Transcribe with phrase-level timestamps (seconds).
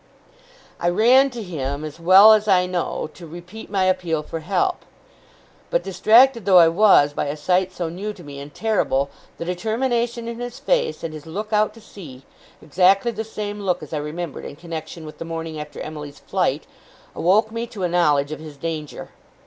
[0.79, 4.77] I ran to him as well as I know, to repeat my appeal for help.
[5.69, 9.45] But, distracted though I was, by a sight so new to me and terrible, the
[9.45, 12.23] determination in his face, and his look out to sea
[12.63, 16.65] exactly the same look as I remembered in connexion with the morning after Emily's flight
[17.13, 19.09] awoke me to a knowledge of his danger.